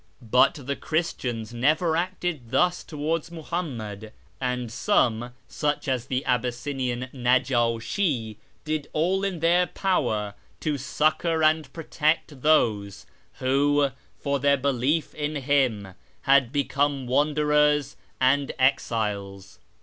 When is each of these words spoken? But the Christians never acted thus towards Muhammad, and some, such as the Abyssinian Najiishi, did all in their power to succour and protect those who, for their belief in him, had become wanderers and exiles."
But 0.31 0.55
the 0.55 0.75
Christians 0.75 1.53
never 1.53 1.95
acted 1.95 2.49
thus 2.49 2.83
towards 2.83 3.29
Muhammad, 3.29 4.13
and 4.39 4.71
some, 4.71 5.33
such 5.47 5.87
as 5.87 6.07
the 6.07 6.25
Abyssinian 6.25 7.09
Najiishi, 7.13 8.37
did 8.65 8.87
all 8.93 9.23
in 9.23 9.41
their 9.41 9.67
power 9.67 10.33
to 10.61 10.79
succour 10.79 11.43
and 11.43 11.71
protect 11.71 12.41
those 12.41 13.05
who, 13.33 13.91
for 14.17 14.39
their 14.39 14.57
belief 14.57 15.13
in 15.13 15.35
him, 15.35 15.89
had 16.23 16.51
become 16.51 17.05
wanderers 17.05 17.95
and 18.19 18.51
exiles." 18.57 19.59